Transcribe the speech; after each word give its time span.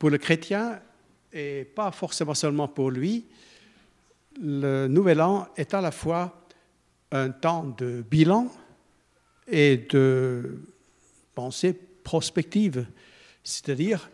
Pour 0.00 0.08
le 0.08 0.16
chrétien, 0.16 0.80
et 1.30 1.64
pas 1.74 1.92
forcément 1.92 2.32
seulement 2.32 2.68
pour 2.68 2.90
lui, 2.90 3.26
le 4.40 4.88
Nouvel 4.88 5.20
An 5.20 5.46
est 5.58 5.74
à 5.74 5.82
la 5.82 5.90
fois 5.90 6.42
un 7.12 7.28
temps 7.28 7.64
de 7.76 8.02
bilan 8.10 8.50
et 9.46 9.76
de 9.76 10.58
pensée 11.34 11.74
prospective, 12.02 12.86
c'est-à-dire 13.44 14.08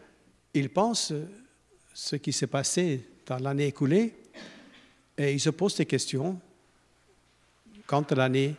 il 0.55 0.71
pense 0.71 1.13
ce 1.95 2.17
qui 2.17 2.33
s'est 2.33 2.49
passé 2.49 3.09
dans 3.25 3.39
l'année 3.39 3.69
écoulée 3.69 4.13
et 5.17 5.33
il 5.35 5.41
se 5.41 5.51
pose 5.51 5.77
des 5.77 5.87
questions 5.87 6.37
quant 7.87 8.03
à 8.03 8.15
l'année 8.17 8.57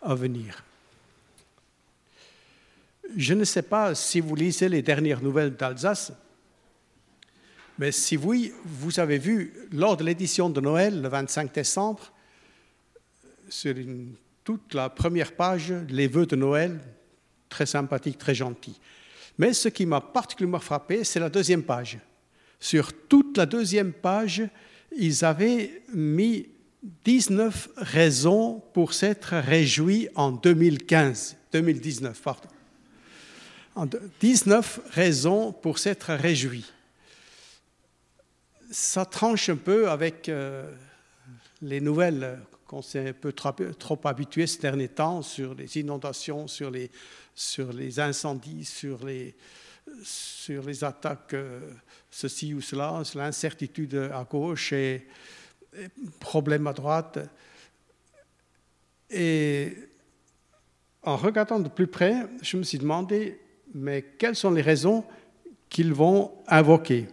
à 0.00 0.14
venir. 0.14 0.62
Je 3.16 3.34
ne 3.34 3.42
sais 3.42 3.62
pas 3.62 3.96
si 3.96 4.20
vous 4.20 4.36
lisez 4.36 4.68
les 4.68 4.82
dernières 4.82 5.20
nouvelles 5.20 5.56
d'Alsace, 5.56 6.12
mais 7.78 7.92
si 7.92 8.16
oui, 8.16 8.52
vous 8.64 8.98
avez 8.98 9.18
vu 9.18 9.54
lors 9.72 9.96
de 9.96 10.04
l'édition 10.04 10.50
de 10.50 10.60
Noël, 10.60 11.00
le 11.00 11.08
25 11.08 11.54
décembre, 11.54 12.12
sur 13.48 13.74
toute 14.42 14.74
la 14.74 14.90
première 14.90 15.32
page, 15.32 15.72
les 15.88 16.08
vœux 16.08 16.26
de 16.26 16.36
Noël, 16.36 16.80
très 17.48 17.66
sympathiques, 17.66 18.18
très 18.18 18.34
gentils. 18.34 18.78
Mais 19.38 19.52
ce 19.52 19.68
qui 19.68 19.86
m'a 19.86 20.00
particulièrement 20.00 20.58
frappé, 20.58 21.04
c'est 21.04 21.20
la 21.20 21.30
deuxième 21.30 21.62
page. 21.62 21.98
Sur 22.58 22.92
toute 22.92 23.36
la 23.36 23.46
deuxième 23.46 23.92
page, 23.92 24.42
ils 24.96 25.24
avaient 25.24 25.82
mis 25.94 26.48
19 27.04 27.68
raisons 27.76 28.60
pour 28.72 28.92
s'être 28.92 29.36
réjouis 29.36 30.08
en 30.16 30.32
2015, 30.32 31.36
2019, 31.52 32.20
pardon. 32.20 32.48
19 34.20 34.80
raisons 34.90 35.52
pour 35.52 35.78
s'être 35.78 36.12
réjouis. 36.12 36.72
Ça 38.70 39.06
tranche 39.06 39.48
un 39.48 39.56
peu 39.56 39.88
avec 39.88 40.28
euh, 40.28 40.70
les 41.62 41.80
nouvelles 41.80 42.38
qu'on 42.66 42.82
s'est 42.82 43.08
un 43.08 43.12
peu 43.14 43.32
trop, 43.32 43.52
trop, 43.78 43.98
habitué 44.04 44.46
ces 44.46 44.60
derniers 44.60 44.88
temps 44.88 45.22
sur 45.22 45.54
les 45.54 45.78
inondations, 45.78 46.46
sur 46.46 46.70
les, 46.70 46.90
incendies, 47.98 48.66
sur 48.66 49.06
les, 49.06 49.34
attaques, 50.84 51.32
euh, 51.32 51.60
ceci 52.10 52.52
ou 52.52 52.60
cela, 52.60 53.02
sur 53.04 53.20
l'incertitude 53.20 54.10
à 54.12 54.24
gauche 54.24 54.74
et, 54.74 55.06
et 55.74 55.88
problèmes 56.20 56.66
à 56.66 56.74
droite. 56.74 57.20
Et 59.08 59.74
en 61.02 61.16
regardant 61.16 61.58
de 61.58 61.70
plus 61.70 61.86
près, 61.86 62.26
je 62.42 62.58
me 62.58 62.64
suis 62.64 62.78
demandé, 62.78 63.40
mais 63.72 64.02
quelles 64.18 64.36
sont 64.36 64.50
les 64.50 64.60
raisons 64.60 65.04
qu'ils 65.70 65.94
vont 65.94 66.34
invoquer? 66.46 67.08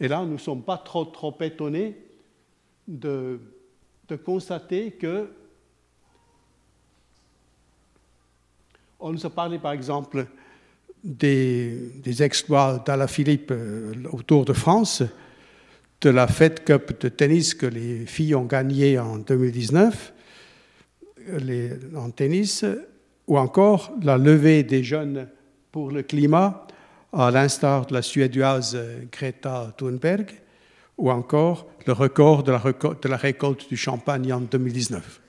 Et 0.00 0.08
là, 0.08 0.24
nous 0.24 0.32
ne 0.32 0.38
sommes 0.38 0.62
pas 0.62 0.78
trop, 0.78 1.04
trop 1.04 1.36
étonnés 1.40 1.96
de 2.86 3.40
constater 4.24 4.92
que 4.92 5.28
on 9.00 9.12
nous 9.12 9.26
a 9.26 9.30
parlé 9.30 9.58
par 9.58 9.72
exemple 9.72 10.26
des, 11.04 12.22
exploits 12.22 12.82
d'Alaphilippe 12.84 13.50
euh, 13.52 13.92
autour 14.12 14.44
de 14.44 14.52
France, 14.52 15.02
de 16.00 16.10
la 16.10 16.26
Fed 16.26 16.64
Cup 16.64 17.00
de 17.00 17.08
tennis 17.08 17.54
que 17.54 17.66
les 17.66 18.06
filles 18.06 18.34
ont 18.34 18.44
gagné 18.44 18.98
en 18.98 19.18
2019 19.18 20.14
les, 21.40 21.72
en 21.94 22.10
tennis, 22.10 22.64
ou 23.26 23.36
encore 23.36 23.92
la 24.02 24.16
levée 24.16 24.62
des 24.62 24.82
jeunes 24.82 25.28
pour 25.70 25.90
le 25.90 26.02
climat, 26.02 26.66
à 27.12 27.30
l'instar 27.30 27.86
de 27.86 27.94
la 27.94 28.02
Suédoise 28.02 28.78
Greta 29.10 29.72
Thunberg, 29.76 30.30
ou 30.96 31.10
encore 31.10 31.66
le 31.86 31.92
record 31.92 32.42
de 32.42 32.52
la, 33.08 33.16
récolte 33.16 33.68
du 33.68 33.76
champagne 33.76 34.32
en 34.32 34.40
2019. 34.40 35.20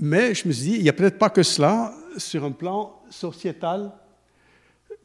Mais 0.00 0.34
je 0.34 0.48
me 0.48 0.52
suis 0.52 0.70
dit, 0.70 0.76
il 0.76 0.82
n'y 0.82 0.88
a 0.88 0.92
peut-être 0.92 1.18
pas 1.18 1.30
que 1.30 1.42
cela. 1.42 1.94
Sur 2.18 2.44
un 2.44 2.50
plan 2.50 3.00
sociétal, 3.08 3.92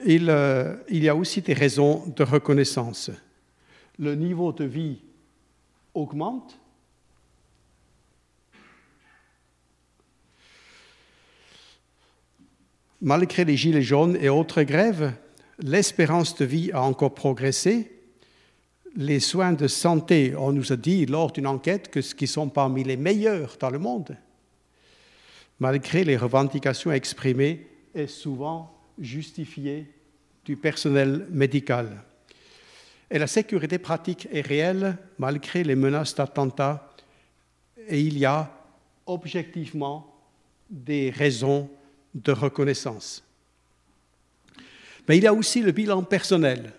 il, 0.06 0.30
euh, 0.30 0.76
il, 0.90 1.04
y 1.04 1.10
a 1.10 1.16
aussi 1.16 1.42
des 1.42 1.54
raisons 1.54 2.04
de 2.16 2.24
reconnaissance. 2.24 3.12
Le 3.98 4.16
niveau 4.16 4.52
de 4.52 4.66
vie 4.66 5.02
augmente. 5.94 6.60
Malgré 13.02 13.46
les 13.46 13.56
gilets 13.56 13.84
jaunes 13.84 14.18
et 14.20 14.30
autres 14.30 14.64
grèves, 14.64 15.14
l'espérance 15.60 16.36
de 16.36 16.46
vie 16.46 16.72
a 16.72 16.82
encore 16.82 17.14
progressé. 17.14 17.92
Les 18.96 19.20
soins 19.20 19.54
de 19.54 19.68
santé, 19.68 20.34
on 20.36 20.52
nous 20.52 20.74
a 20.74 20.76
dit 20.76 21.06
lors 21.06 21.32
d'une 21.32 21.46
enquête 21.46 21.92
que 21.92 22.02
ce 22.02 22.16
qui 22.16 22.26
sont 22.26 22.50
parmi 22.50 22.84
les 22.84 22.98
meilleurs 22.98 23.58
dans 23.60 23.70
le 23.70 23.78
monde, 23.78 24.18
malgré 25.60 26.04
les 26.04 26.18
revendications 26.18 26.92
exprimées, 26.92 27.68
est 27.94 28.08
souvent 28.08 28.76
justifié 29.00 29.86
du 30.46 30.58
personnel 30.58 31.28
médical. 31.30 32.04
Et 33.12 33.20
la 33.20 33.28
sécurité 33.28 33.78
pratique 33.78 34.28
est 34.32 34.42
réelle 34.42 34.98
malgré 35.20 35.64
les 35.64 35.76
menaces 35.76 36.16
d'attentats 36.16 36.92
et 37.88 38.02
il 38.02 38.18
y 38.18 38.26
a 38.26 38.52
objectivement 39.06 40.14
des 40.70 41.12
raisons 41.12 41.70
de 42.24 42.32
reconnaissance. 42.32 43.24
Mais 45.08 45.18
il 45.18 45.24
y 45.24 45.28
a 45.28 45.34
aussi 45.34 45.62
le 45.62 45.72
bilan 45.72 46.04
personnel. 46.04 46.74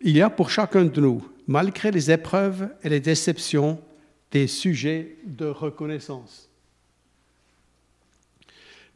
Il 0.00 0.16
y 0.16 0.20
a 0.20 0.28
pour 0.28 0.50
chacun 0.50 0.84
de 0.84 1.00
nous, 1.00 1.26
malgré 1.46 1.90
les 1.90 2.10
épreuves 2.10 2.68
et 2.82 2.88
les 2.88 3.00
déceptions, 3.00 3.80
des 4.30 4.46
sujets 4.46 5.16
de 5.24 5.46
reconnaissance. 5.46 6.50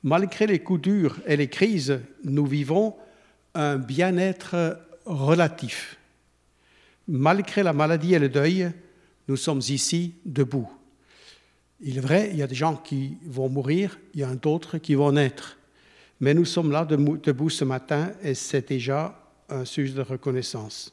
Malgré 0.03 0.47
les 0.47 0.59
coups 0.59 0.83
durs 0.83 1.21
et 1.27 1.37
les 1.37 1.49
crises, 1.49 2.00
nous 2.25 2.47
vivons 2.47 2.97
un 3.55 3.77
bien-être 3.77 4.78
relatif. 5.06 5.97
Malgré 7.09 7.62
la 7.62 7.72
maladie 7.72 8.15
et 8.15 8.19
le 8.19 8.28
deuil, 8.28 8.71
nous 9.28 9.37
sommes 9.37 9.60
ici 9.69 10.15
debout. 10.25 10.71
Il 11.83 11.97
est 11.97 12.01
vrai, 12.01 12.29
il 12.31 12.37
y 12.37 12.43
a 12.43 12.47
des 12.47 12.55
gens 12.55 12.77
qui 12.77 13.17
vont 13.25 13.49
mourir, 13.49 13.99
il 14.15 14.21
y 14.21 14.25
en 14.25 14.33
a 14.33 14.37
d'autres 14.37 14.79
qui 14.79 14.95
vont 14.95 15.13
naître. 15.13 15.59
Mais 16.21 16.35
nous 16.35 16.45
sommes 16.45 16.71
là 16.71 16.85
debout 16.85 17.49
ce 17.49 17.65
matin 17.65 18.13
et 18.23 18.35
c'est 18.35 18.69
déjà 18.69 19.19
un 19.49 19.65
sujet 19.65 19.95
de 19.95 20.03
reconnaissance. 20.03 20.93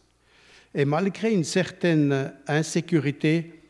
Et 0.74 0.86
malgré 0.86 1.34
une 1.34 1.44
certaine 1.44 2.34
insécurité, 2.48 3.62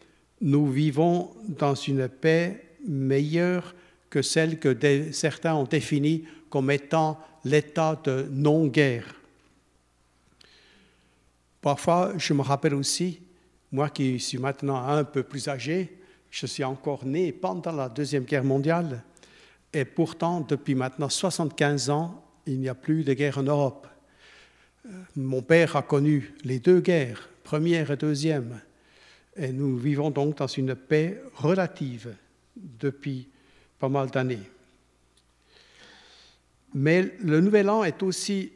nous 0.41 0.69
vivons 0.71 1.31
dans 1.47 1.73
une 1.73 2.07
paix 2.07 2.63
meilleure 2.87 3.73
que 4.09 4.21
celle 4.21 4.59
que 4.59 4.77
certains 5.11 5.55
ont 5.55 5.63
définie 5.63 6.25
comme 6.49 6.69
étant 6.69 7.19
l'état 7.43 7.99
de 8.03 8.27
non-guerre. 8.31 9.15
Parfois, 11.61 12.13
je 12.17 12.33
me 12.33 12.41
rappelle 12.41 12.75
aussi, 12.75 13.19
moi 13.71 13.89
qui 13.89 14.19
suis 14.19 14.37
maintenant 14.37 14.87
un 14.87 15.03
peu 15.03 15.23
plus 15.23 15.47
âgé, 15.47 15.97
je 16.39 16.45
suis 16.45 16.63
encore 16.63 17.03
né 17.03 17.31
pendant 17.31 17.71
la 17.71 17.89
Deuxième 17.89 18.23
Guerre 18.23 18.43
mondiale, 18.43 19.01
et 19.73 19.85
pourtant, 19.85 20.41
depuis 20.41 20.75
maintenant 20.75 21.09
75 21.09 21.89
ans, 21.89 22.23
il 22.45 22.59
n'y 22.59 22.69
a 22.69 22.75
plus 22.75 23.03
de 23.03 23.13
guerre 23.13 23.39
en 23.39 23.43
Europe. 23.43 23.87
Euh, 24.85 24.89
mon 25.15 25.41
père 25.41 25.75
a 25.75 25.81
connu 25.81 26.35
les 26.43 26.59
deux 26.59 26.79
guerres, 26.79 27.27
première 27.43 27.89
et 27.89 27.97
deuxième, 27.97 28.61
et 29.35 29.51
nous 29.51 29.77
vivons 29.77 30.11
donc 30.11 30.37
dans 30.37 30.45
une 30.45 30.75
paix 30.75 31.19
relative 31.33 32.15
depuis 32.55 33.27
pas 33.79 33.89
mal 33.89 34.11
d'années. 34.11 34.47
Mais 36.75 37.15
le 37.19 37.41
Nouvel 37.41 37.67
An 37.71 37.83
est 37.83 38.03
aussi 38.03 38.51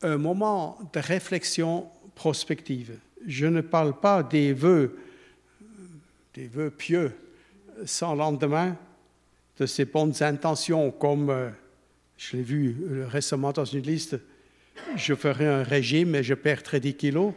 un 0.00 0.16
moment 0.16 0.78
de 0.94 1.00
réflexion 1.00 1.86
prospective. 2.14 2.98
Je 3.26 3.44
ne 3.44 3.60
parle 3.60 4.00
pas 4.00 4.22
des 4.22 4.54
vœux, 4.54 4.96
des 6.34 6.48
vœux 6.48 6.70
pieux 6.70 7.12
sans 7.84 8.14
lendemain, 8.14 8.76
de 9.58 9.66
ses 9.66 9.84
bonnes 9.84 10.14
intentions, 10.20 10.90
comme 10.90 11.30
euh, 11.30 11.50
je 12.16 12.36
l'ai 12.36 12.42
vu 12.42 12.76
euh, 12.90 13.06
récemment 13.06 13.52
dans 13.52 13.64
une 13.64 13.82
liste, 13.82 14.18
je 14.96 15.14
ferai 15.14 15.46
un 15.46 15.62
régime 15.62 16.16
et 16.16 16.24
je 16.24 16.34
perdrai 16.34 16.80
10 16.80 16.94
kilos, 16.94 17.32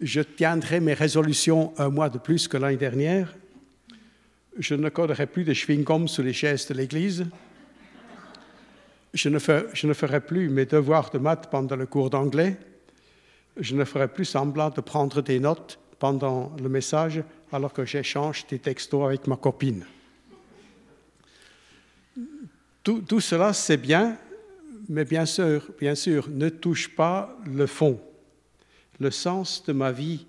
je 0.00 0.20
tiendrai 0.20 0.80
mes 0.80 0.92
résolutions 0.92 1.72
un 1.78 1.88
mois 1.88 2.10
de 2.10 2.18
plus 2.18 2.46
que 2.46 2.58
l'année 2.58 2.76
dernière, 2.76 3.34
je 4.58 4.74
ne 4.74 4.90
collerai 4.90 5.26
plus 5.26 5.44
de 5.44 5.54
chewing-gum 5.54 6.08
sous 6.08 6.22
les 6.22 6.34
chaises 6.34 6.68
de 6.68 6.74
l'église, 6.74 7.24
je 9.14 9.30
ne, 9.30 9.38
ferai, 9.38 9.64
je 9.72 9.86
ne 9.86 9.94
ferai 9.94 10.20
plus 10.20 10.50
mes 10.50 10.66
devoirs 10.66 11.08
de 11.08 11.16
maths 11.16 11.48
pendant 11.50 11.76
le 11.76 11.86
cours 11.86 12.10
d'anglais, 12.10 12.58
je 13.58 13.74
ne 13.74 13.84
ferai 13.84 14.08
plus 14.08 14.26
semblant 14.26 14.68
de 14.68 14.82
prendre 14.82 15.22
des 15.22 15.40
notes 15.40 15.78
pendant 15.98 16.54
le 16.62 16.68
message 16.68 17.22
alors 17.52 17.72
que 17.72 17.84
j'échange 17.84 18.46
des 18.46 18.58
textos 18.58 19.04
avec 19.04 19.26
ma 19.26 19.36
copine. 19.36 19.86
Tout, 22.82 23.20
cela, 23.20 23.52
c'est 23.52 23.76
bien, 23.76 24.16
Mais 24.88 25.04
bien 25.04 25.26
sûr, 25.26 25.68
bien 25.80 25.96
sûr, 25.96 26.28
ne 26.30 26.48
touche 26.48 26.94
pas 26.94 27.36
le 27.44 27.66
fond, 27.66 28.00
le 29.00 29.10
sens 29.10 29.64
de 29.64 29.72
ma 29.72 29.90
vie, 29.90 30.26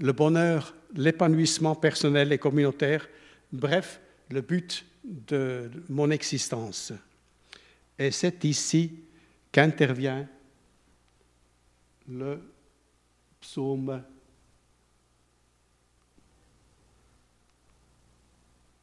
le 0.00 0.12
bonheur, 0.12 0.74
l'épanouissement 0.96 1.76
personnel 1.76 2.32
et 2.32 2.38
communautaire, 2.38 3.08
bref, 3.52 4.00
le 4.30 4.40
but 4.40 4.84
de 5.04 5.70
mon 5.88 6.10
existence. 6.10 6.92
Et 7.96 8.10
c'est 8.10 8.42
ici 8.44 8.92
qu'intervient 9.52 10.26
le 12.08 12.40
psaume 13.40 14.02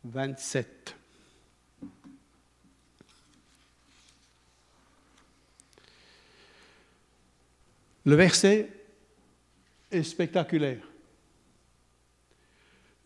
27. 0.03 0.95
Le 8.05 8.15
verset 8.15 8.69
est 9.91 10.03
spectaculaire. 10.03 10.81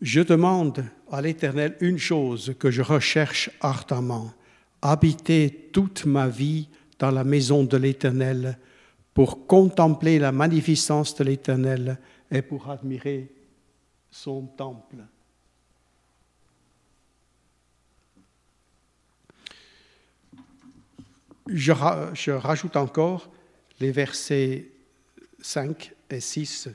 Je 0.00 0.20
demande 0.20 0.84
à 1.10 1.20
l'Éternel 1.20 1.76
une 1.80 1.98
chose 1.98 2.54
que 2.58 2.70
je 2.70 2.82
recherche 2.82 3.50
ardemment, 3.60 4.32
habiter 4.82 5.70
toute 5.72 6.04
ma 6.04 6.28
vie 6.28 6.68
dans 6.98 7.10
la 7.10 7.24
maison 7.24 7.64
de 7.64 7.76
l'Éternel 7.76 8.58
pour 9.14 9.46
contempler 9.46 10.18
la 10.18 10.32
magnificence 10.32 11.14
de 11.14 11.24
l'Éternel 11.24 11.98
et 12.30 12.42
pour 12.42 12.68
admirer 12.70 13.32
son 14.10 14.46
temple. 14.46 14.96
Je, 21.46 22.30
rajoute 22.30 22.76
encore 22.76 23.30
les 23.80 23.92
versets 23.92 24.70
5 25.40 25.92
et 26.10 26.20
6. 26.20 26.68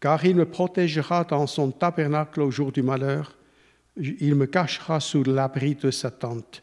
Car 0.00 0.24
il 0.24 0.36
me 0.36 0.44
protégera 0.44 1.24
dans 1.24 1.46
son 1.46 1.70
tabernacle 1.70 2.40
au 2.42 2.50
jour 2.50 2.72
du 2.72 2.82
malheur, 2.82 3.36
il 3.96 4.34
me 4.34 4.46
cachera 4.46 5.00
sous 5.00 5.24
l'abri 5.24 5.74
de 5.74 5.90
sa 5.90 6.10
tente, 6.10 6.62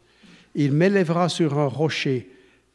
il 0.54 0.72
m'élèvera 0.72 1.28
sur 1.28 1.58
un 1.58 1.66
rocher, 1.66 2.30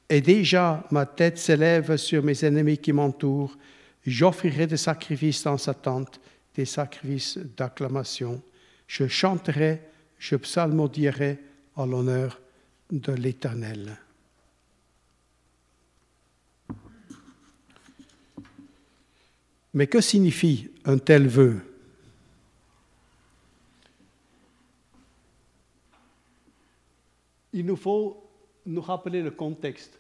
et 0.09 0.21
déjà 0.21 0.85
ma 0.91 1.05
tête 1.05 1.37
s'élève 1.37 1.97
sur 1.97 2.23
mes 2.23 2.45
ennemis 2.45 2.77
qui 2.77 2.93
m'entourent, 2.93 3.57
j'offrirai 4.05 4.67
des 4.67 4.77
sacrifices 4.77 5.43
dans 5.43 5.57
sa 5.57 5.73
tente, 5.73 6.21
des 6.55 6.65
sacrifices 6.65 7.37
d'acclamation, 7.57 8.41
je 8.87 9.07
chanterai, 9.07 9.81
je 10.23 10.37
psalmodierai 10.37 11.37
à 11.75 11.85
l'honneur 11.85 12.39
de 12.89 13.11
l'Éternel. 13.11 13.97
Mais 19.73 19.87
que 19.87 19.99
signifie 19.99 20.71
un 20.85 20.97
tel 20.97 21.27
vœu? 21.27 21.59
Il 27.51 27.65
nous 27.65 27.75
faut 27.75 28.25
nous 28.65 28.81
rappeler 28.81 29.21
le 29.21 29.31
contexte. 29.31 29.99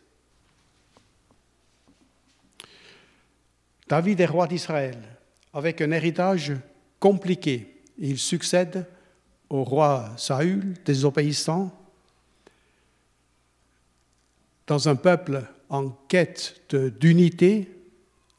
David 3.89 4.21
est 4.21 4.25
roi 4.25 4.47
d'Israël 4.47 5.03
avec 5.51 5.81
un 5.81 5.91
héritage 5.91 6.53
compliqué. 7.01 7.81
Il 7.97 8.17
succède 8.17 8.87
au 9.53 9.63
roi 9.63 10.09
Saül, 10.17 10.73
désobéissant, 10.83 11.71
dans 14.65 14.89
un 14.89 14.95
peuple 14.95 15.43
en 15.69 15.89
quête 16.07 16.59
d'unité, 16.99 17.69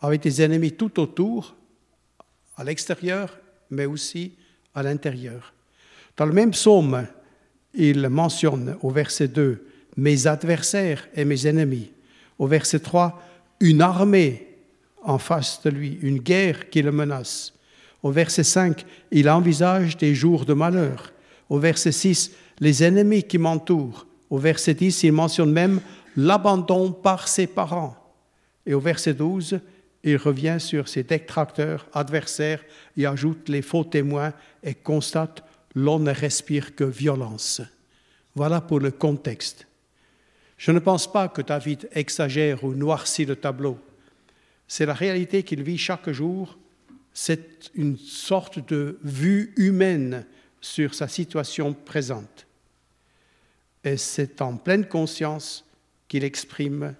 avec 0.00 0.22
des 0.22 0.42
ennemis 0.42 0.72
tout 0.72 0.98
autour, 0.98 1.54
à 2.56 2.64
l'extérieur, 2.64 3.38
mais 3.70 3.86
aussi 3.86 4.32
à 4.74 4.82
l'intérieur. 4.82 5.54
Dans 6.16 6.26
le 6.26 6.32
même 6.32 6.50
psaume, 6.50 7.06
il 7.74 8.08
mentionne 8.08 8.76
au 8.82 8.90
verset 8.90 9.28
2 9.28 9.68
mes 9.96 10.26
adversaires 10.26 11.08
et 11.14 11.24
mes 11.24 11.46
ennemis. 11.46 11.92
Au 12.40 12.48
verset 12.48 12.80
3, 12.80 13.22
une 13.60 13.82
armée 13.82 14.48
en 15.04 15.18
face 15.18 15.62
de 15.62 15.70
lui, 15.70 15.96
une 16.02 16.18
guerre 16.18 16.68
qui 16.70 16.82
le 16.82 16.90
menace. 16.90 17.54
Au 18.04 18.10
verset 18.10 18.44
5, 18.44 18.84
il 19.12 19.30
envisage 19.30 19.96
des 19.96 20.14
jours 20.14 20.44
de 20.44 20.52
malheur. 20.52 21.14
Au 21.48 21.58
verset 21.58 21.90
6, 21.90 22.32
les 22.60 22.84
ennemis 22.84 23.22
qui 23.22 23.38
m'entourent. 23.38 24.06
Au 24.28 24.36
verset 24.36 24.74
10, 24.74 25.04
il 25.04 25.12
mentionne 25.12 25.50
même 25.50 25.80
l'abandon 26.14 26.92
par 26.92 27.26
ses 27.26 27.46
parents. 27.46 27.96
Et 28.66 28.74
au 28.74 28.80
verset 28.80 29.14
12, 29.14 29.58
il 30.02 30.16
revient 30.18 30.58
sur 30.58 30.86
ses 30.86 31.02
détracteurs, 31.02 31.86
adversaires, 31.94 32.62
et 32.94 33.06
ajoute 33.06 33.48
les 33.48 33.62
faux 33.62 33.84
témoins 33.84 34.34
et 34.62 34.74
constate 34.74 35.42
l'on 35.74 35.98
ne 35.98 36.12
respire 36.12 36.74
que 36.74 36.84
violence. 36.84 37.62
Voilà 38.34 38.60
pour 38.60 38.80
le 38.80 38.90
contexte. 38.90 39.66
Je 40.58 40.72
ne 40.72 40.78
pense 40.78 41.10
pas 41.10 41.28
que 41.28 41.40
David 41.40 41.88
exagère 41.92 42.64
ou 42.64 42.74
noircit 42.74 43.24
le 43.24 43.36
tableau. 43.36 43.78
C'est 44.68 44.86
la 44.86 44.92
réalité 44.94 45.42
qu'il 45.42 45.62
vit 45.62 45.78
chaque 45.78 46.10
jour. 46.10 46.58
C'est 47.14 47.70
une 47.74 47.96
sorte 47.96 48.58
de 48.68 48.98
vue 49.04 49.54
humaine 49.56 50.26
sur 50.60 50.94
sa 50.94 51.06
situation 51.06 51.72
présente. 51.72 52.46
Et 53.84 53.96
c'est 53.96 54.42
en 54.42 54.56
pleine 54.56 54.88
conscience 54.88 55.64
qu'il 56.08 56.24
exprime 56.24 56.96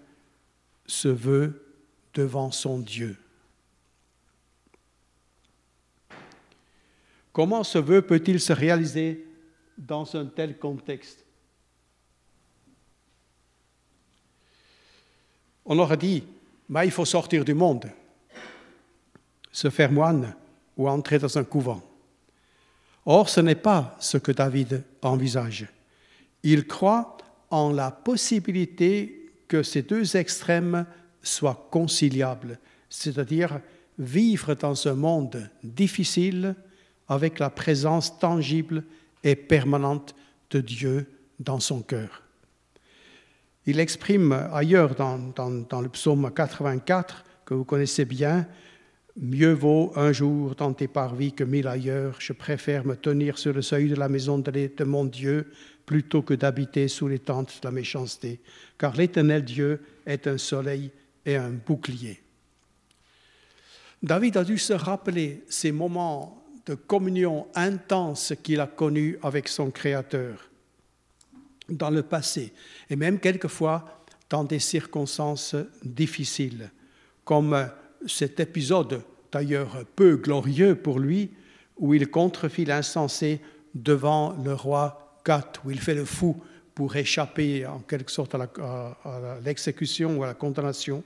ce 0.87 1.09
vœu 1.09 1.67
devant 2.15 2.53
son 2.53 2.79
Dieu. 2.79 3.17
Comment 7.33 7.65
ce 7.65 7.79
vœu 7.79 8.01
peut-il 8.01 8.41
se 8.41 8.53
réaliser 8.53 9.27
dans 9.77 10.15
un 10.15 10.27
tel 10.27 10.57
contexte? 10.57 11.25
On 15.65 15.79
aurait 15.81 15.97
dit, 15.97 16.23
mais 16.69 16.87
il 16.87 16.93
faut 16.93 17.05
sortir 17.05 17.45
du 17.45 17.55
monde, 17.55 17.91
se 19.55 19.71
faire 19.71 19.93
moine 19.93 20.35
ou 20.77 20.89
entrer 20.89 21.21
dans 21.21 21.39
un 21.39 21.45
couvent. 21.45 21.81
Or, 23.07 23.29
ce 23.29 23.41
n'est 23.41 23.55
pas 23.55 23.97
ce 24.01 24.19
que 24.19 24.33
David 24.33 24.83
envisage. 25.01 25.69
Il 26.43 26.67
croit 26.67 27.17
en 27.51 27.71
la 27.71 27.93
possibilité 27.93 29.31
que 29.47 29.63
ces 29.63 29.83
deux 29.83 30.17
extrêmes 30.17 30.85
soit 31.23 31.69
conciliable, 31.71 32.59
c'est-à-dire 32.91 33.61
vivre 33.97 34.55
dans 34.55 34.89
un 34.89 34.95
monde 34.95 35.49
difficile 35.63 36.57
avec 37.07 37.39
la 37.39 37.49
présence 37.49 38.19
tangible 38.19 38.83
et 39.23 39.37
permanente 39.37 40.17
de 40.51 40.61
Dieu 40.61 41.07
dans 41.39 41.61
son 41.61 41.81
cœur. 41.81 42.23
Il 43.67 43.79
exprime 43.79 44.33
ailleurs 44.53 44.97
dans, 44.97 45.19
dans, 45.37 45.81
le 45.81 45.89
psaume 45.91 46.33
84, 46.35 47.25
que 47.45 47.55
vous 47.55 47.65
connaissez 47.65 48.05
bien, 48.05 48.49
Mieux 49.17 49.53
vaut 49.53 49.93
un 49.95 50.13
jour 50.13 50.57
dans 50.57 50.73
tes 50.73 50.89
parvis 50.89 51.33
que 51.33 51.45
mille 51.45 51.69
ailleurs. 51.69 52.17
Je 52.19 52.33
préfère 52.33 52.85
me 52.85 52.97
tenir 52.97 53.39
sur 53.39 53.53
le 53.53 53.63
seuil 53.63 53.89
de 53.89 53.95
la 53.95 54.09
maison 54.09 54.39
de 54.39 54.85
mon 54.85 55.05
Dieu 55.05 55.53
plutôt 55.87 56.23
que 56.23 56.35
d'habiter 56.35 56.89
sous 56.89 57.07
les 57.07 57.21
tentes 57.21 57.61
de 57.63 57.69
la 57.69 57.71
méchanceté. 57.71 58.41
Car 58.77 58.97
l'Éternel 58.97 59.45
Dieu 59.45 59.81
est 60.05 60.27
un 60.27 60.39
soleil 60.39 60.91
et 61.25 61.37
un 61.37 61.51
bouclier. 61.51 62.21
David 64.03 64.37
a 64.37 64.45
dû 64.45 64.59
se 64.59 64.73
rappeler 64.73 65.45
ces 65.49 65.71
moments 65.71 66.45
de 66.67 66.75
communion 66.75 67.47
intense 67.55 68.35
qu'il 68.43 68.61
a 68.61 68.67
connus 68.67 69.19
avec 69.23 69.49
son 69.49 69.71
Créateur 69.71 70.51
dans 71.69 71.91
le 71.91 72.03
passé, 72.03 72.53
et 72.91 72.97
même 72.97 73.19
quelquefois 73.19 74.05
dans 74.29 74.45
des 74.45 74.59
circonstances 74.59 75.57
difficiles, 75.83 76.71
comme 77.25 77.71
cet 78.07 78.41
épisode 78.41 79.03
d'ailleurs 79.33 79.85
peu 79.97 80.17
glorieux 80.17 80.75
pour 80.75 80.99
lui, 80.99 81.31
où 81.77 81.95
il 81.95 82.09
contrefit 82.09 82.65
l'insensé 82.65 83.41
devant 83.75 84.37
le 84.45 84.55
roi 84.55 85.21
Gath, 85.27 85.61
où 85.65 85.71
il 85.71 85.81
fait 85.81 85.95
le 85.95 86.05
fou 86.05 86.41
pour 86.75 86.95
échapper 86.97 87.67
en 87.67 87.81
quelque 87.81 88.11
sorte 88.11 88.35
à 88.35 89.41
l'exécution 89.45 90.19
ou 90.19 90.25
à 90.25 90.29
la 90.29 90.35
condamnation 90.35 91.03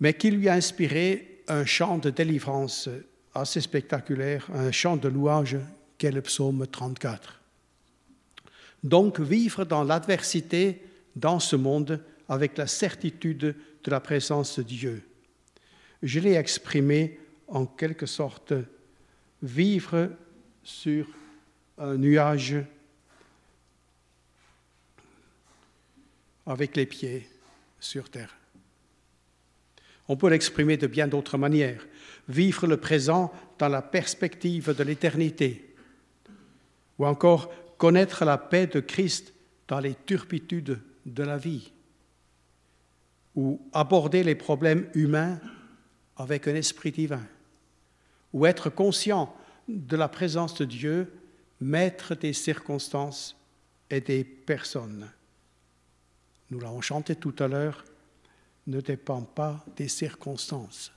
mais 0.00 0.14
qui 0.14 0.30
lui 0.30 0.48
a 0.48 0.54
inspiré 0.54 1.42
un 1.48 1.64
chant 1.64 1.98
de 1.98 2.10
délivrance 2.10 2.88
assez 3.34 3.60
spectaculaire, 3.60 4.46
un 4.54 4.70
chant 4.70 4.96
de 4.96 5.08
louange 5.08 5.56
qu'est 5.96 6.12
le 6.12 6.22
psaume 6.22 6.66
34. 6.66 7.40
Donc 8.84 9.20
vivre 9.20 9.64
dans 9.64 9.82
l'adversité 9.82 10.82
dans 11.16 11.40
ce 11.40 11.56
monde 11.56 12.00
avec 12.28 12.56
la 12.56 12.66
certitude 12.66 13.56
de 13.84 13.90
la 13.90 14.00
présence 14.00 14.58
de 14.58 14.64
Dieu. 14.64 15.02
Je 16.02 16.20
l'ai 16.20 16.34
exprimé 16.34 17.18
en 17.48 17.66
quelque 17.66 18.06
sorte 18.06 18.54
vivre 19.42 20.10
sur 20.62 21.06
un 21.78 21.96
nuage 21.96 22.56
avec 26.46 26.76
les 26.76 26.86
pieds 26.86 27.28
sur 27.80 28.10
terre. 28.10 28.34
On 30.08 30.16
peut 30.16 30.30
l'exprimer 30.30 30.76
de 30.76 30.86
bien 30.86 31.06
d'autres 31.06 31.36
manières. 31.36 31.86
Vivre 32.28 32.66
le 32.66 32.78
présent 32.78 33.32
dans 33.58 33.68
la 33.68 33.82
perspective 33.82 34.74
de 34.74 34.82
l'éternité. 34.82 35.74
Ou 36.98 37.06
encore 37.06 37.52
connaître 37.76 38.24
la 38.24 38.38
paix 38.38 38.66
de 38.66 38.80
Christ 38.80 39.32
dans 39.68 39.80
les 39.80 39.94
turpitudes 39.94 40.80
de 41.04 41.22
la 41.22 41.36
vie. 41.36 41.72
Ou 43.38 43.60
aborder 43.72 44.24
les 44.24 44.34
problèmes 44.34 44.90
humains 44.94 45.38
avec 46.16 46.48
un 46.48 46.56
esprit 46.56 46.90
divin. 46.90 47.24
Ou 48.32 48.46
être 48.46 48.68
conscient 48.68 49.32
de 49.68 49.96
la 49.96 50.08
présence 50.08 50.56
de 50.56 50.64
Dieu, 50.64 51.12
maître 51.60 52.16
des 52.16 52.32
circonstances 52.32 53.36
et 53.90 54.00
des 54.00 54.24
personnes. 54.24 55.08
Nous 56.50 56.58
l'avons 56.58 56.80
chanté 56.80 57.14
tout 57.14 57.34
à 57.38 57.46
l'heure, 57.46 57.84
ne 58.66 58.80
dépend 58.80 59.22
pas 59.22 59.64
des 59.76 59.86
circonstances. 59.86 60.90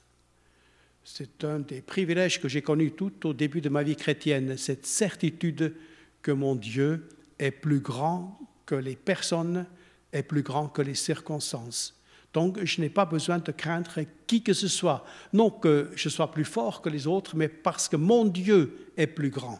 C'est 1.03 1.43
un 1.43 1.59
des 1.59 1.81
privilèges 1.81 2.41
que 2.41 2.49
j'ai 2.49 2.63
connus 2.63 2.93
tout 2.93 3.27
au 3.27 3.33
début 3.33 3.61
de 3.61 3.69
ma 3.69 3.83
vie 3.83 3.95
chrétienne, 3.95 4.57
cette 4.57 4.87
certitude 4.87 5.75
que 6.23 6.31
mon 6.31 6.55
Dieu 6.55 7.07
est 7.37 7.51
plus 7.51 7.81
grand 7.81 8.39
que 8.65 8.73
les 8.75 8.95
personnes, 8.95 9.67
est 10.11 10.23
plus 10.23 10.41
grand 10.41 10.69
que 10.69 10.81
les 10.81 10.95
circonstances. 10.95 12.00
Donc, 12.33 12.63
je 12.63 12.79
n'ai 12.79 12.89
pas 12.89 13.05
besoin 13.05 13.39
de 13.39 13.51
craindre 13.51 13.99
qui 14.25 14.41
que 14.41 14.53
ce 14.53 14.67
soit. 14.67 15.05
Non 15.33 15.49
que 15.49 15.91
je 15.95 16.09
sois 16.09 16.31
plus 16.31 16.45
fort 16.45 16.81
que 16.81 16.89
les 16.89 17.07
autres, 17.07 17.35
mais 17.35 17.49
parce 17.49 17.89
que 17.89 17.97
mon 17.97 18.25
Dieu 18.25 18.91
est 18.95 19.07
plus 19.07 19.29
grand. 19.29 19.59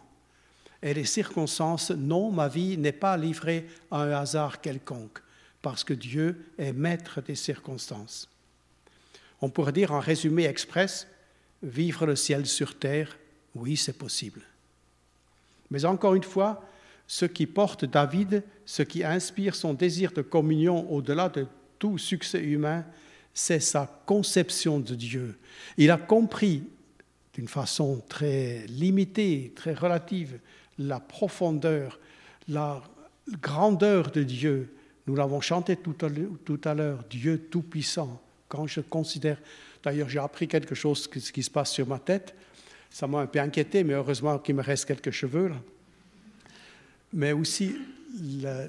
Et 0.81 0.93
les 0.93 1.05
circonstances, 1.05 1.91
non, 1.91 2.31
ma 2.31 2.47
vie 2.47 2.77
n'est 2.77 2.91
pas 2.91 3.17
livrée 3.17 3.67
à 3.91 4.01
un 4.03 4.11
hasard 4.11 4.61
quelconque, 4.61 5.19
parce 5.61 5.83
que 5.83 5.93
Dieu 5.93 6.45
est 6.57 6.73
maître 6.73 7.21
des 7.21 7.35
circonstances. 7.35 8.29
On 9.41 9.49
pourrait 9.49 9.73
dire 9.73 9.91
en 9.91 9.99
résumé 9.99 10.45
express, 10.45 11.07
vivre 11.61 12.05
le 12.05 12.15
ciel 12.15 12.45
sur 12.45 12.79
terre, 12.79 13.17
oui, 13.53 13.75
c'est 13.75 13.97
possible. 13.97 14.41
Mais 15.69 15.85
encore 15.85 16.15
une 16.15 16.23
fois, 16.23 16.65
ce 17.05 17.25
qui 17.25 17.45
porte 17.45 17.85
David, 17.85 18.43
ce 18.65 18.83
qui 18.83 19.03
inspire 19.03 19.55
son 19.55 19.73
désir 19.73 20.13
de 20.13 20.21
communion 20.21 20.91
au-delà 20.91 21.29
de 21.29 21.45
tout 21.81 21.97
succès 21.97 22.43
humain, 22.43 22.85
c'est 23.33 23.59
sa 23.59 23.87
conception 24.05 24.79
de 24.79 24.93
Dieu. 24.93 25.39
Il 25.77 25.89
a 25.89 25.97
compris 25.97 26.63
d'une 27.33 27.47
façon 27.47 28.03
très 28.07 28.67
limitée, 28.67 29.51
très 29.55 29.73
relative, 29.73 30.37
la 30.77 30.99
profondeur, 30.99 31.99
la 32.47 32.83
grandeur 33.41 34.11
de 34.11 34.21
Dieu. 34.21 34.75
Nous 35.07 35.15
l'avons 35.15 35.41
chanté 35.41 35.75
tout 35.75 35.95
à 36.65 36.73
l'heure, 36.75 37.03
Dieu 37.09 37.47
Tout-Puissant. 37.49 38.21
Quand 38.47 38.67
je 38.67 38.81
considère, 38.81 39.41
d'ailleurs 39.83 40.07
j'ai 40.07 40.19
appris 40.19 40.47
quelque 40.47 40.75
chose, 40.75 41.07
qui 41.07 41.41
se 41.41 41.49
passe 41.49 41.71
sur 41.71 41.87
ma 41.87 41.97
tête, 41.97 42.35
ça 42.91 43.07
m'a 43.07 43.21
un 43.21 43.25
peu 43.25 43.39
inquiété, 43.39 43.83
mais 43.83 43.93
heureusement 43.93 44.37
qu'il 44.37 44.53
me 44.53 44.61
reste 44.61 44.85
quelques 44.85 45.11
cheveux 45.11 45.47
là. 45.47 45.57
Mais 47.11 47.31
aussi 47.31 47.75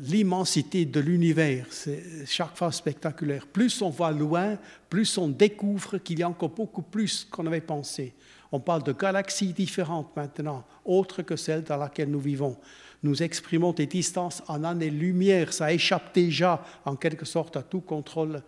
l'immensité 0.01 0.85
de 0.85 1.01
l'univers, 1.01 1.67
c'est 1.71 2.27
chaque 2.27 2.57
fois 2.57 2.73
spectaculaire. 2.73 3.47
Plus 3.47 3.83
on 3.83 3.91
voit 3.91 4.13
loin, 4.13 4.59
plus 4.89 5.19
on 5.19 5.29
découvre 5.29 5.99
qu'il 5.99 6.19
y 6.19 6.23
a 6.23 6.29
encore 6.29 6.51
beaucoup 6.51 6.83
plus 6.83 7.27
qu'on 7.31 7.47
avait 7.47 7.61
pensé. 7.61 8.15
On 8.53 8.61
parle 8.61 8.83
de 8.83 8.93
galaxies 8.93 9.53
différentes 9.53 10.15
maintenant, 10.15 10.65
autres 10.85 11.23
que 11.23 11.37
celles 11.37 11.65
dans 11.65 11.77
laquelle 11.77 12.11
nous 12.11 12.21
vivons. 12.21 12.57
Nous 13.03 13.23
exprimons 13.23 13.73
des 13.73 13.87
distances 13.87 14.43
en 14.47 14.63
années-lumière, 14.63 15.53
ça 15.53 15.73
échappe 15.73 16.15
déjà 16.15 16.65
en 16.85 16.95
quelque 16.95 17.25
sorte 17.25 17.57
à 17.57 17.63
tout 17.63 17.81
contrôle 17.81 18.43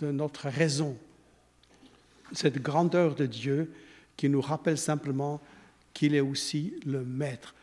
de 0.00 0.10
notre 0.10 0.48
raison. 0.48 0.96
Cette 2.32 2.60
grandeur 2.60 3.14
de 3.14 3.26
Dieu 3.26 3.72
qui 4.16 4.28
nous 4.28 4.40
rappelle 4.40 4.78
simplement 4.78 5.40
qu'il 5.94 6.14
est 6.14 6.20
aussi 6.20 6.74
le 6.84 7.04
Maître 7.04 7.54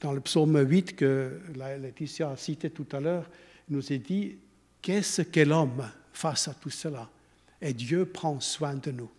dans 0.00 0.12
le 0.12 0.20
psaume 0.20 0.58
8 0.58 0.96
que 0.96 1.40
Laetitia 1.54 2.30
a 2.30 2.36
cité 2.36 2.70
tout 2.70 2.86
à 2.92 3.00
l'heure, 3.00 3.28
nous 3.68 3.92
est 3.92 3.98
dit 3.98 4.36
Qu'est-ce 4.80 5.22
qu'est 5.22 5.44
l'homme 5.44 5.90
face 6.12 6.48
à 6.48 6.54
tout 6.54 6.70
cela? 6.70 7.10
Et 7.60 7.72
Dieu 7.72 8.06
prend 8.06 8.38
soin 8.40 8.74
de 8.74 8.92
nous. 8.92 9.10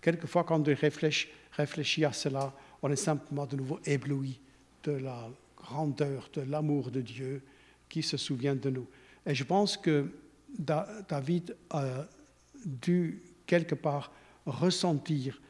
Quelquefois, 0.00 0.44
quand 0.44 0.60
on 0.60 0.74
réfléchit, 0.74 2.04
à 2.04 2.12
cela, 2.12 2.54
on 2.82 2.90
est 2.90 2.96
simplement 2.96 3.46
de 3.46 3.56
nouveau 3.56 3.80
ébloui 3.84 4.38
de 4.84 4.92
la 4.92 5.28
grandeur, 5.56 6.30
de 6.32 6.42
l'amour 6.42 6.90
de 6.90 7.00
Dieu 7.00 7.42
qui 7.88 8.02
se 8.02 8.16
souvient 8.16 8.54
de 8.54 8.70
nous. 8.70 8.86
Et 9.26 9.34
je 9.34 9.42
pense 9.42 9.76
que 9.76 10.08
David 10.56 11.56
a 11.70 12.06
dû 12.64 13.22
quelque 13.44 13.74
part 13.74 14.12
ressentir 14.46 15.40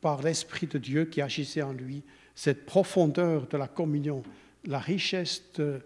par 0.00 0.22
l'Esprit 0.22 0.68
de 0.68 0.78
Dieu 0.78 1.06
qui 1.06 1.20
agissait 1.20 1.62
en 1.62 1.72
lui 1.72 2.02
cette 2.40 2.64
profondeur 2.64 3.46
de 3.48 3.58
la 3.58 3.68
communion, 3.68 4.22
la 4.64 4.78
richesse 4.78 5.42
de, 5.56 5.82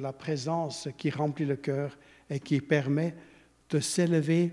la 0.00 0.12
présence 0.12 0.88
qui 0.98 1.10
remplit 1.10 1.44
le 1.44 1.54
cœur 1.54 1.96
et 2.28 2.40
qui 2.40 2.60
permet 2.60 3.14
de 3.70 3.78
s'élever 3.78 4.50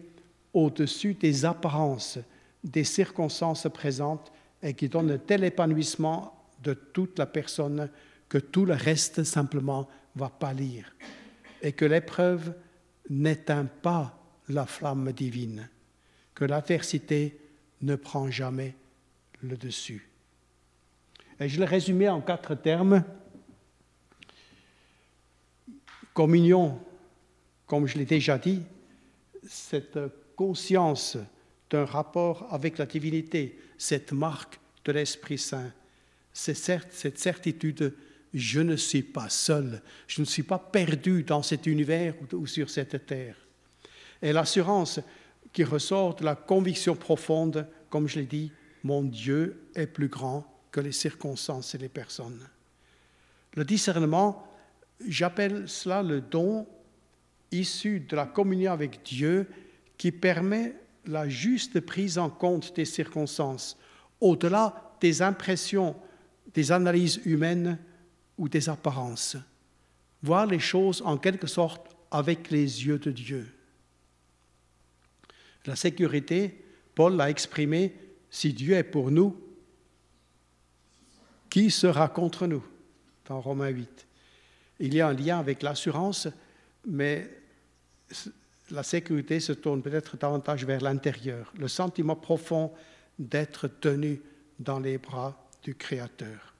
au-dessus 0.53 1.15
des 1.15 1.43
apparences, 1.43 2.19
des 2.63 2.83
circonstances 2.83 3.65
présentes 3.73 4.31
et 4.61 4.75
qui 4.75 4.89
donne 4.89 5.09
un 5.09 5.17
tel 5.17 5.43
épanouissement 5.43 6.35
de 6.61 6.75
toute 6.75 7.17
la 7.17 7.25
personne 7.25 7.89
que 8.29 8.37
tout 8.37 8.65
le 8.65 8.75
reste 8.75 9.23
simplement 9.23 9.89
va 10.15 10.29
pâlir 10.29 10.95
et 11.63 11.71
que 11.71 11.85
l'épreuve 11.85 12.53
n'éteint 13.09 13.65
pas 13.65 14.19
la 14.49 14.67
flamme 14.67 15.11
divine, 15.13 15.67
que 16.35 16.45
l'adversité 16.45 17.39
ne 17.81 17.95
prend 17.95 18.29
jamais 18.29 18.75
le 19.41 19.57
dessus. 19.57 20.10
Et 21.41 21.49
je 21.49 21.59
l'ai 21.59 21.65
résumé 21.65 22.07
en 22.07 22.21
quatre 22.21 22.53
termes. 22.53 23.03
Communion, 26.13 26.79
comme 27.65 27.87
je 27.87 27.97
l'ai 27.97 28.05
déjà 28.05 28.37
dit, 28.37 28.61
cette 29.47 29.97
conscience 30.35 31.17
d'un 31.71 31.85
rapport 31.85 32.45
avec 32.51 32.77
la 32.77 32.85
divinité, 32.85 33.59
cette 33.79 34.11
marque 34.11 34.59
de 34.85 34.91
l'Esprit 34.91 35.39
Saint, 35.39 35.71
cette 36.31 37.17
certitude, 37.17 37.95
je 38.35 38.59
ne 38.61 38.75
suis 38.75 39.01
pas 39.01 39.29
seul, 39.29 39.81
je 40.05 40.21
ne 40.21 40.27
suis 40.27 40.43
pas 40.43 40.59
perdu 40.59 41.23
dans 41.23 41.41
cet 41.41 41.65
univers 41.65 42.13
ou 42.33 42.45
sur 42.45 42.69
cette 42.69 43.07
terre. 43.07 43.35
Et 44.21 44.31
l'assurance 44.31 44.99
qui 45.51 45.63
ressort 45.63 46.15
de 46.17 46.23
la 46.23 46.35
conviction 46.35 46.95
profonde, 46.95 47.67
comme 47.89 48.07
je 48.07 48.19
l'ai 48.19 48.27
dit, 48.27 48.51
mon 48.83 49.01
Dieu 49.01 49.69
est 49.73 49.87
plus 49.87 50.07
grand 50.07 50.50
que 50.71 50.79
les 50.79 50.91
circonstances 50.91 51.75
et 51.75 51.77
les 51.77 51.89
personnes. 51.89 52.47
Le 53.55 53.65
discernement, 53.65 54.47
j'appelle 55.05 55.67
cela 55.67 56.01
le 56.01 56.21
don 56.21 56.67
issu 57.51 57.99
de 57.99 58.15
la 58.15 58.25
communion 58.25 58.71
avec 58.71 59.03
Dieu 59.03 59.47
qui 59.97 60.11
permet 60.11 60.75
la 61.05 61.27
juste 61.27 61.79
prise 61.81 62.17
en 62.17 62.29
compte 62.29 62.75
des 62.75 62.85
circonstances, 62.85 63.77
au-delà 64.21 64.95
des 65.01 65.21
impressions, 65.21 65.95
des 66.53 66.71
analyses 66.71 67.19
humaines 67.25 67.77
ou 68.37 68.47
des 68.47 68.69
apparences. 68.69 69.35
Voir 70.23 70.45
les 70.45 70.59
choses 70.59 71.01
en 71.03 71.17
quelque 71.17 71.47
sorte 71.47 71.95
avec 72.11 72.51
les 72.51 72.85
yeux 72.85 72.99
de 72.99 73.11
Dieu. 73.11 73.51
La 75.65 75.75
sécurité, 75.75 76.63
Paul 76.95 77.15
l'a 77.15 77.29
exprimé, 77.29 77.93
si 78.29 78.53
Dieu 78.53 78.75
est 78.75 78.83
pour 78.83 79.11
nous, 79.11 79.35
qui 81.51 81.69
sera 81.69 82.07
contre 82.07 82.47
nous 82.47 82.63
Dans 83.27 83.41
Romains 83.41 83.67
8. 83.67 84.07
Il 84.79 84.95
y 84.95 85.01
a 85.01 85.09
un 85.09 85.13
lien 85.13 85.37
avec 85.37 85.61
l'assurance, 85.61 86.27
mais 86.87 87.29
la 88.71 88.81
sécurité 88.81 89.39
se 89.39 89.51
tourne 89.51 89.83
peut-être 89.83 90.17
davantage 90.17 90.65
vers 90.65 90.81
l'intérieur, 90.81 91.53
le 91.59 91.67
sentiment 91.67 92.15
profond 92.15 92.71
d'être 93.19 93.67
tenu 93.67 94.21
dans 94.59 94.79
les 94.79 94.97
bras 94.97 95.45
du 95.61 95.75
Créateur. 95.75 96.55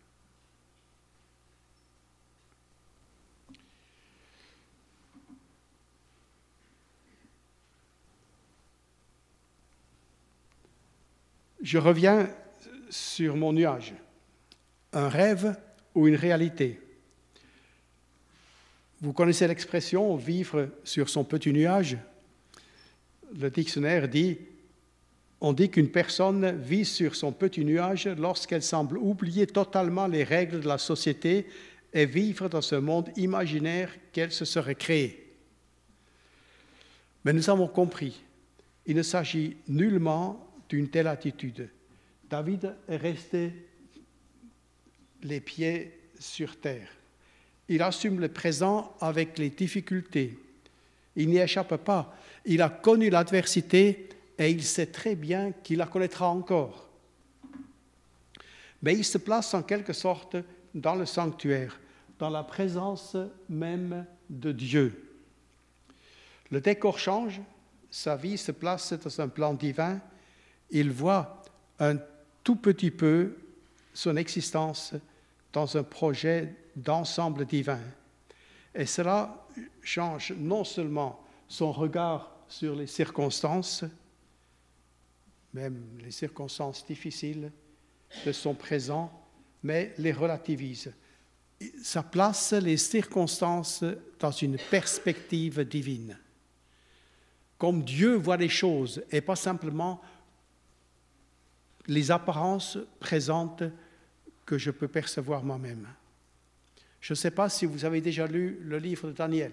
Je 11.62 11.78
reviens 11.78 12.30
sur 12.90 13.38
mon 13.38 13.54
nuage 13.54 13.94
un 14.94 15.10
rêve 15.10 15.56
ou 15.96 16.08
une 16.08 16.16
réalité. 16.16 16.80
Vous 19.02 19.14
connaissez 19.14 19.48
l'expression 19.48 20.16
vivre 20.16 20.70
sur 20.84 21.10
son 21.10 21.24
petit 21.24 21.52
nuage? 21.52 21.98
Le 23.40 23.50
dictionnaire 23.50 24.08
dit 24.08 24.38
On 25.40 25.54
dit 25.54 25.70
qu'une 25.70 25.90
personne 25.90 26.60
vit 26.60 26.86
sur 26.86 27.16
son 27.16 27.32
petit 27.32 27.66
nuage 27.66 28.08
lorsqu'elle 28.08 28.62
semble 28.62 28.98
oublier 28.98 29.48
totalement 29.48 30.08
les 30.08 30.24
règles 30.24 30.60
de 30.60 30.68
la 30.68 30.78
société 30.78 31.48
et 31.94 32.06
vivre 32.06 32.48
dans 32.48 32.62
ce 32.62 32.76
monde 32.76 33.10
imaginaire 33.16 33.90
qu'elle 34.12 34.32
se 34.32 34.46
serait 34.46 34.76
créé. 34.76 35.34
Mais 37.26 37.34
nous 37.34 37.50
avons 37.50 37.68
compris, 37.68 38.22
il 38.86 38.96
ne 38.96 39.04
s'agit 39.04 39.58
nullement 39.68 40.48
d'une 40.70 40.90
telle 40.90 41.08
attitude. 41.08 41.70
David 42.30 42.76
est 42.88 42.98
resté 42.98 43.54
les 45.24 45.40
pieds 45.40 45.98
sur 46.20 46.60
terre. 46.60 46.90
Il 47.68 47.82
assume 47.82 48.20
le 48.20 48.28
présent 48.28 48.96
avec 49.00 49.38
les 49.38 49.50
difficultés. 49.50 50.38
Il 51.16 51.30
n'y 51.30 51.38
échappe 51.38 51.76
pas. 51.78 52.16
Il 52.46 52.62
a 52.62 52.70
connu 52.70 53.10
l'adversité 53.10 54.10
et 54.38 54.50
il 54.50 54.64
sait 54.64 54.88
très 54.88 55.16
bien 55.16 55.52
qu'il 55.64 55.78
la 55.78 55.86
connaîtra 55.86 56.28
encore. 56.28 56.90
Mais 58.82 58.96
il 58.96 59.06
se 59.06 59.18
place 59.18 59.54
en 59.54 59.62
quelque 59.62 59.94
sorte 59.94 60.38
dans 60.74 60.96
le 60.96 61.06
sanctuaire, 61.06 61.80
dans 62.18 62.30
la 62.30 62.44
présence 62.44 63.16
même 63.50 64.06
de 64.30 64.52
Dieu. 64.52 65.12
Le 66.50 66.60
décor 66.60 66.98
change, 66.98 67.42
sa 67.90 68.16
vie 68.16 68.38
se 68.38 68.52
place 68.52 68.94
dans 68.94 69.22
un 69.22 69.28
plan 69.28 69.54
divin, 69.54 70.00
il 70.72 70.92
voit 70.92 71.44
un 71.80 71.98
tout 72.44 72.56
petit 72.56 72.92
peu 72.92 73.38
son 73.94 74.16
existence 74.16 74.94
dans 75.54 75.78
un 75.78 75.84
projet 75.84 76.56
d'ensemble 76.76 77.46
divin. 77.46 77.80
Et 78.74 78.86
cela 78.86 79.46
change 79.82 80.34
non 80.38 80.64
seulement 80.64 81.24
son 81.48 81.72
regard 81.72 82.32
sur 82.48 82.76
les 82.76 82.88
circonstances, 82.88 83.84
même 85.54 85.84
les 86.00 86.12
circonstances 86.12 86.86
difficiles 86.86 87.52
de 88.26 88.32
son 88.32 88.54
présent, 88.54 89.12
mais 89.64 89.94
les 89.98 90.14
relativise. 90.14 90.94
Ça 91.84 92.02
place 92.02 92.54
les 92.54 92.78
circonstances 92.78 93.84
dans 94.20 94.32
une 94.32 94.58
perspective 94.58 95.64
divine. 95.68 96.18
Comme 97.58 97.84
Dieu 97.84 98.16
voit 98.16 98.38
les 98.38 98.50
choses 98.50 99.04
et 99.12 99.22
pas 99.22 99.36
simplement 99.36 100.02
les 101.88 102.10
apparences 102.10 102.78
présentes 103.00 103.64
que 104.46 104.58
je 104.58 104.72
peux 104.72 104.88
percevoir 104.88 105.44
moi-même. 105.44 105.88
Je 107.00 107.14
ne 107.14 107.16
sais 107.16 107.32
pas 107.32 107.50
si 107.50 107.66
vous 107.66 107.86
avez 107.86 108.02
déjà 108.02 108.28
lu 108.28 108.60
le 108.64 108.78
livre 108.78 109.08
de 109.08 109.14
Daniel. 109.14 109.52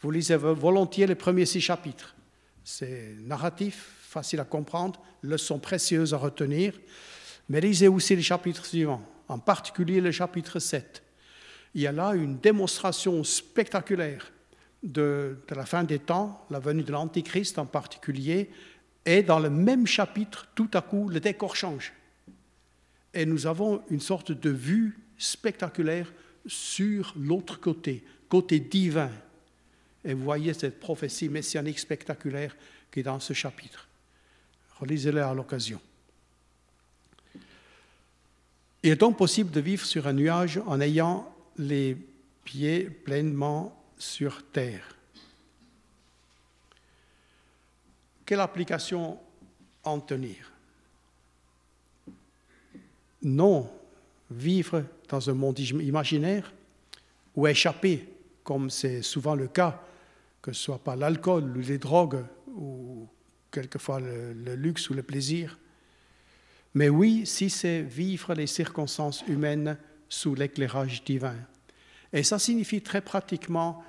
Vous 0.00 0.10
lisez 0.10 0.36
volontiers 0.36 1.06
les 1.06 1.14
premiers 1.14 1.46
six 1.46 1.60
chapitres. 1.60 2.14
C'est 2.64 3.14
narratif, 3.20 3.88
facile 4.00 4.40
à 4.40 4.44
comprendre, 4.44 5.00
leçon 5.22 5.58
précieuse 5.58 6.14
à 6.14 6.16
retenir. 6.16 6.74
Mais 7.48 7.60
lisez 7.60 7.88
aussi 7.88 8.16
les 8.16 8.22
chapitres 8.22 8.64
suivants, 8.64 9.06
en 9.28 9.38
particulier 9.38 10.00
le 10.00 10.10
chapitre 10.10 10.58
7. 10.58 11.02
Il 11.74 11.82
y 11.82 11.86
a 11.86 11.92
là 11.92 12.14
une 12.14 12.38
démonstration 12.38 13.22
spectaculaire 13.24 14.32
de, 14.82 15.38
de 15.46 15.54
la 15.54 15.64
fin 15.66 15.84
des 15.84 15.98
temps, 15.98 16.44
la 16.50 16.58
venue 16.58 16.82
de 16.82 16.92
l'Antichrist 16.92 17.58
en 17.58 17.66
particulier, 17.66 18.50
et 19.04 19.22
dans 19.22 19.38
le 19.38 19.50
même 19.50 19.86
chapitre, 19.86 20.48
tout 20.54 20.70
à 20.74 20.80
coup, 20.80 21.08
le 21.08 21.20
décor 21.20 21.56
change. 21.56 21.92
Et 23.14 23.26
nous 23.26 23.46
avons 23.46 23.82
une 23.90 24.00
sorte 24.00 24.32
de 24.32 24.50
vue 24.50 24.98
spectaculaire 25.18 26.12
sur 26.46 27.14
l'autre 27.16 27.60
côté, 27.60 28.04
côté 28.28 28.60
divin. 28.60 29.10
Et 30.04 30.14
vous 30.14 30.24
voyez 30.24 30.54
cette 30.54 30.80
prophétie 30.80 31.28
messianique 31.28 31.78
spectaculaire 31.78 32.56
qui 32.90 33.00
est 33.00 33.04
dans 33.04 33.20
ce 33.20 33.32
chapitre. 33.32 33.88
Relisez-le 34.80 35.22
à 35.22 35.34
l'occasion. 35.34 35.80
Il 38.82 38.90
est 38.90 38.96
donc 38.96 39.16
possible 39.16 39.50
de 39.50 39.60
vivre 39.60 39.86
sur 39.86 40.08
un 40.08 40.12
nuage 40.12 40.60
en 40.66 40.80
ayant 40.80 41.32
les 41.56 41.96
pieds 42.44 42.84
pleinement 42.84 43.80
sur 43.96 44.44
terre. 44.50 44.96
Quelle 48.26 48.40
application 48.40 49.20
en 49.84 50.00
tenir? 50.00 50.51
Non 53.22 53.70
vivre 54.30 54.84
dans 55.08 55.30
un 55.30 55.34
monde 55.34 55.58
imaginaire 55.58 56.52
ou 57.34 57.46
échapper, 57.46 58.08
comme 58.42 58.70
c'est 58.70 59.02
souvent 59.02 59.34
le 59.34 59.48
cas, 59.48 59.82
que 60.40 60.52
ce 60.52 60.62
soit 60.62 60.78
par 60.78 60.96
l'alcool 60.96 61.56
ou 61.56 61.60
les 61.60 61.78
drogues 61.78 62.24
ou 62.48 63.06
quelquefois 63.50 64.00
le, 64.00 64.32
le 64.32 64.54
luxe 64.54 64.90
ou 64.90 64.94
le 64.94 65.02
plaisir. 65.02 65.58
Mais 66.74 66.88
oui, 66.88 67.26
si 67.26 67.50
c'est 67.50 67.82
vivre 67.82 68.34
les 68.34 68.46
circonstances 68.46 69.22
humaines 69.28 69.76
sous 70.08 70.34
l'éclairage 70.34 71.04
divin. 71.04 71.36
Et 72.12 72.22
ça 72.22 72.38
signifie 72.38 72.82
très 72.82 73.00
pratiquement, 73.00 73.84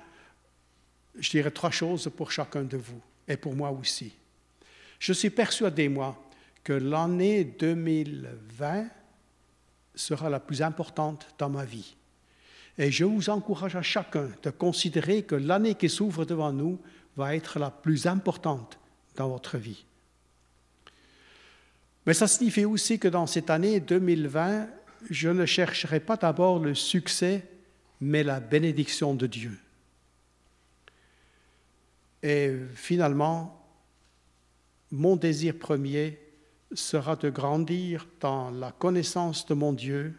je 1.18 1.30
dirais, 1.30 1.50
trois 1.50 1.70
choses 1.70 2.10
pour 2.16 2.30
chacun 2.30 2.62
de 2.62 2.76
vous 2.76 3.00
et 3.28 3.36
pour 3.36 3.54
moi 3.54 3.70
aussi. 3.70 4.14
Je 4.98 5.12
suis 5.12 5.30
persuadé, 5.30 5.88
moi, 5.88 6.22
que 6.62 6.72
l'année 6.72 7.44
2020 7.44 8.86
sera 9.94 10.28
la 10.30 10.40
plus 10.40 10.62
importante 10.62 11.28
dans 11.38 11.48
ma 11.48 11.64
vie. 11.64 11.96
Et 12.78 12.90
je 12.90 13.04
vous 13.04 13.30
encourage 13.30 13.76
à 13.76 13.82
chacun 13.82 14.30
de 14.42 14.50
considérer 14.50 15.22
que 15.22 15.36
l'année 15.36 15.74
qui 15.74 15.88
s'ouvre 15.88 16.24
devant 16.24 16.52
nous 16.52 16.78
va 17.16 17.36
être 17.36 17.58
la 17.58 17.70
plus 17.70 18.06
importante 18.06 18.78
dans 19.16 19.28
votre 19.28 19.58
vie. 19.58 19.84
Mais 22.06 22.14
ça 22.14 22.26
signifie 22.26 22.64
aussi 22.64 22.98
que 22.98 23.08
dans 23.08 23.26
cette 23.26 23.50
année 23.50 23.80
2020, 23.80 24.68
je 25.10 25.28
ne 25.28 25.46
chercherai 25.46 26.00
pas 26.00 26.16
d'abord 26.16 26.58
le 26.58 26.74
succès, 26.74 27.46
mais 28.00 28.22
la 28.22 28.40
bénédiction 28.40 29.14
de 29.14 29.26
Dieu. 29.26 29.58
Et 32.22 32.52
finalement, 32.74 33.62
mon 34.90 35.16
désir 35.16 35.58
premier 35.58 36.18
sera 36.74 37.16
de 37.16 37.30
grandir 37.30 38.06
dans 38.20 38.50
la 38.50 38.72
connaissance 38.72 39.46
de 39.46 39.54
mon 39.54 39.72
Dieu, 39.72 40.14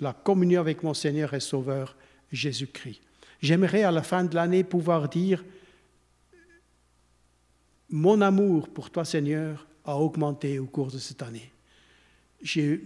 la 0.00 0.12
communion 0.12 0.60
avec 0.60 0.82
mon 0.82 0.94
Seigneur 0.94 1.34
et 1.34 1.40
Sauveur 1.40 1.96
Jésus-Christ. 2.32 3.00
J'aimerais 3.40 3.82
à 3.82 3.90
la 3.90 4.02
fin 4.02 4.24
de 4.24 4.34
l'année 4.34 4.64
pouvoir 4.64 5.08
dire, 5.08 5.44
mon 7.88 8.20
amour 8.20 8.68
pour 8.68 8.90
toi 8.90 9.04
Seigneur 9.04 9.66
a 9.84 9.96
augmenté 9.96 10.58
au 10.58 10.66
cours 10.66 10.90
de 10.90 10.98
cette 10.98 11.22
année. 11.22 11.50
J'ai 12.42 12.84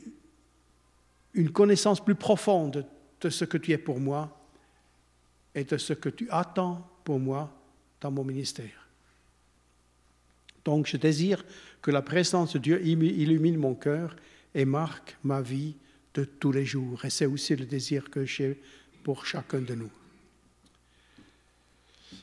une 1.35 1.51
connaissance 1.51 2.03
plus 2.03 2.15
profonde 2.15 2.87
de 3.21 3.31
ce 3.31 3.45
que 3.45 3.59
tu 3.59 3.73
es 3.73 3.79
pour 3.79 4.01
moi 4.01 4.41
et 5.55 5.65
de 5.65 5.77
ce 5.77 5.93
que 5.93 6.09
tu 6.09 6.29
attends 6.31 6.89
pour 7.05 7.19
moi 7.19 7.53
dans 8.01 8.11
mon 8.11 8.25
ministère. 8.25 8.84
Donc 10.65 10.87
je 10.87 10.97
désire 10.97 11.45
que 11.83 11.91
la 11.91 12.03
présence 12.03 12.55
de 12.55 12.59
Dieu 12.59 12.85
illumine 12.85 13.57
mon 13.57 13.75
cœur 13.75 14.17
et 14.55 14.65
marque 14.65 15.17
ma 15.23 15.43
vie 15.43 15.77
de 16.15 16.25
tous 16.25 16.53
les 16.53 16.65
jours. 16.65 17.05
Et 17.05 17.11
c'est 17.11 17.27
aussi 17.27 17.55
le 17.57 17.67
désir 17.67 18.09
que 18.11 18.25
j'ai 18.25 18.61
pour 19.03 19.27
chacun 19.27 19.61
de 19.61 19.75
nous. 19.75 19.91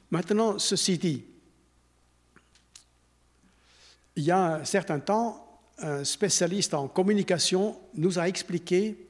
Maintenant, 0.10 0.60
ceci 0.60 0.98
dit, 0.98 1.24
il 4.16 4.24
y 4.24 4.32
a 4.32 4.56
un 4.56 4.66
certain 4.66 5.00
temps, 5.00 5.62
un 5.78 6.04
spécialiste 6.04 6.74
en 6.74 6.88
communication 6.88 7.80
nous 7.96 8.20
a 8.20 8.28
expliqué 8.28 9.08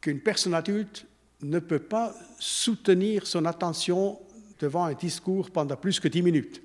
qu'une 0.00 0.20
personne 0.20 0.54
adulte 0.54 1.06
ne 1.42 1.58
peut 1.58 1.78
pas 1.78 2.14
soutenir 2.38 3.26
son 3.26 3.44
attention 3.44 4.18
devant 4.58 4.84
un 4.84 4.94
discours 4.94 5.50
pendant 5.50 5.76
plus 5.76 6.00
que 6.00 6.08
dix 6.08 6.22
minutes. 6.22 6.62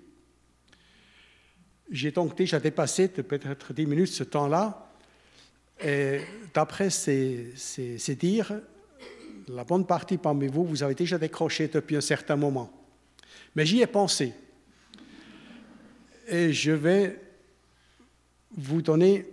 J'ai 1.91 2.11
donc 2.11 2.37
déjà 2.37 2.57
dépassé 2.57 3.09
peut-être 3.09 3.73
dix 3.73 3.85
minutes 3.85 4.13
ce 4.13 4.23
temps-là. 4.23 4.89
Et 5.83 6.21
d'après 6.53 6.89
ces, 6.89 7.51
ces, 7.57 8.15
dires, 8.15 8.53
la 9.49 9.65
bonne 9.65 9.85
partie 9.85 10.17
parmi 10.17 10.47
vous, 10.47 10.63
vous 10.63 10.83
avez 10.83 10.95
déjà 10.95 11.17
décroché 11.17 11.67
depuis 11.67 11.97
un 11.97 12.01
certain 12.01 12.37
moment. 12.37 12.71
Mais 13.55 13.65
j'y 13.65 13.81
ai 13.81 13.87
pensé. 13.87 14.33
Et 16.29 16.53
je 16.53 16.71
vais 16.71 17.19
vous 18.55 18.81
donner 18.81 19.27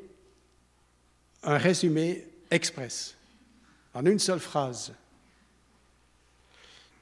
un 1.45 1.59
résumé 1.59 2.27
express, 2.51 3.17
en 3.95 4.05
une 4.05 4.19
seule 4.19 4.41
phrase. 4.41 4.93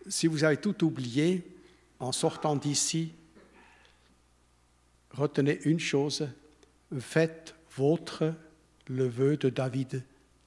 Si 0.07 0.27
vous 0.27 0.45
avez 0.45 0.59
tout 0.59 0.85
oublié 0.85 1.43
en 1.99 2.13
sortant 2.13 2.57
d'ici, 2.57 3.13
retenez 5.17 5.61
une 5.65 5.81
chose, 5.81 6.29
faites 6.99 7.55
votre 7.77 8.35
le 8.89 9.09
vœu 9.09 9.37
de 9.37 9.49
David 9.49 10.03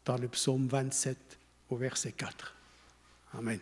dans 0.05 0.17
le 0.17 0.27
psaume 0.27 0.67
27 0.67 1.17
au 1.69 1.75
verset 1.75 2.11
4. 2.11 2.55
Amen. 3.33 3.59